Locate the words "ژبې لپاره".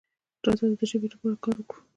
0.89-1.35